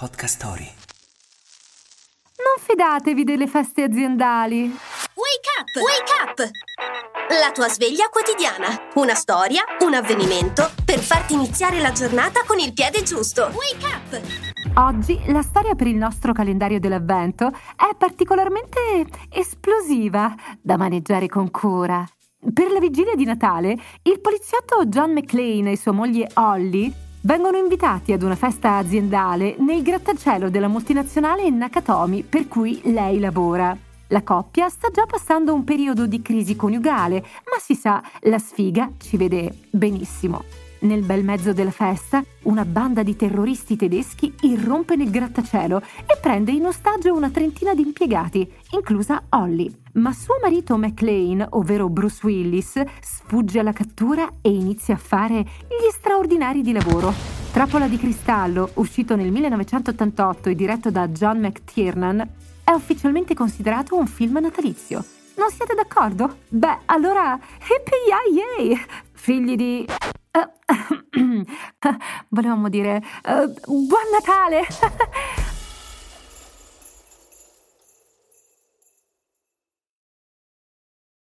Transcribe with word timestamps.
Podcast 0.00 0.36
Story. 0.36 0.64
Non 2.38 2.56
fidatevi 2.58 3.22
delle 3.22 3.46
feste 3.46 3.82
aziendali. 3.82 4.62
Wake 4.62 5.50
up! 5.60 5.76
Wake 5.76 6.12
up! 6.24 6.50
La 7.38 7.52
tua 7.52 7.68
sveglia 7.68 8.08
quotidiana. 8.08 8.88
Una 8.94 9.12
storia, 9.12 9.62
un 9.80 9.92
avvenimento 9.92 10.70
per 10.86 11.00
farti 11.00 11.34
iniziare 11.34 11.80
la 11.80 11.92
giornata 11.92 12.44
con 12.46 12.58
il 12.58 12.72
piede 12.72 13.02
giusto. 13.02 13.52
Wake 13.52 13.84
up! 13.84 14.78
Oggi 14.78 15.20
la 15.26 15.42
storia 15.42 15.74
per 15.74 15.88
il 15.88 15.96
nostro 15.96 16.32
calendario 16.32 16.80
dell'avvento 16.80 17.48
è 17.48 17.94
particolarmente 17.94 19.04
esplosiva 19.28 20.34
da 20.62 20.78
maneggiare 20.78 21.28
con 21.28 21.50
cura. 21.50 22.02
Per 22.54 22.70
la 22.72 22.80
vigilia 22.80 23.14
di 23.14 23.26
Natale, 23.26 23.76
il 24.04 24.18
poliziotto 24.22 24.86
John 24.86 25.12
McClane 25.12 25.72
e 25.72 25.76
sua 25.76 25.92
moglie 25.92 26.26
Holly 26.36 27.08
vengono 27.22 27.56
invitati 27.56 28.12
ad 28.12 28.22
una 28.22 28.36
festa 28.36 28.76
aziendale 28.76 29.56
nel 29.58 29.82
grattacielo 29.82 30.48
della 30.48 30.68
multinazionale 30.68 31.48
Nakatomi 31.50 32.22
per 32.22 32.48
cui 32.48 32.80
lei 32.84 33.18
lavora. 33.18 33.76
La 34.08 34.22
coppia 34.22 34.68
sta 34.68 34.88
già 34.90 35.06
passando 35.06 35.54
un 35.54 35.62
periodo 35.62 36.06
di 36.06 36.20
crisi 36.20 36.56
coniugale, 36.56 37.20
ma 37.20 37.58
si 37.60 37.74
sa, 37.74 38.02
la 38.22 38.38
sfiga 38.38 38.90
ci 38.98 39.16
vede 39.16 39.54
benissimo. 39.70 40.69
Nel 40.82 41.02
bel 41.02 41.22
mezzo 41.22 41.52
della 41.52 41.70
festa, 41.70 42.24
una 42.44 42.64
banda 42.64 43.02
di 43.02 43.14
terroristi 43.14 43.76
tedeschi 43.76 44.32
irrompe 44.40 44.96
nel 44.96 45.10
grattacielo 45.10 45.78
e 45.78 46.18
prende 46.18 46.52
in 46.52 46.64
ostaggio 46.64 47.14
una 47.14 47.28
trentina 47.28 47.74
di 47.74 47.82
impiegati, 47.82 48.50
inclusa 48.70 49.24
Holly. 49.28 49.70
Ma 49.94 50.12
suo 50.14 50.36
marito 50.40 50.78
McLean, 50.78 51.46
ovvero 51.50 51.90
Bruce 51.90 52.20
Willis, 52.24 52.82
sfugge 53.00 53.58
alla 53.58 53.74
cattura 53.74 54.26
e 54.40 54.50
inizia 54.50 54.94
a 54.94 54.98
fare 54.98 55.42
gli 55.42 55.90
straordinari 55.92 56.62
di 56.62 56.72
lavoro. 56.72 57.12
Trappola 57.52 57.86
di 57.86 57.98
cristallo, 57.98 58.70
uscito 58.74 59.16
nel 59.16 59.30
1988 59.30 60.48
e 60.48 60.54
diretto 60.54 60.90
da 60.90 61.08
John 61.08 61.40
McTiernan, 61.40 62.26
è 62.64 62.70
ufficialmente 62.70 63.34
considerato 63.34 63.96
un 63.96 64.06
film 64.06 64.38
natalizio. 64.40 65.04
Non 65.36 65.50
siete 65.50 65.74
d'accordo? 65.74 66.38
Beh, 66.48 66.78
allora, 66.86 67.38
hippie 67.60 68.32
yay! 68.32 68.80
Figli 69.12 69.56
di... 69.56 69.86
Volevamo 72.28 72.68
dire 72.68 73.02
uh, 73.24 73.52
buon 73.64 74.10
Natale! 74.12 74.66